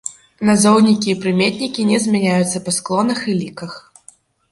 [0.49, 3.77] Назоўнікі і прыметнікі не змяняюцца па склонах і ліках.